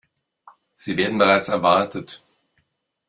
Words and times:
Sie 0.73 0.97
werden 0.97 1.19
bereits 1.19 1.47
erwartet. 1.49 2.23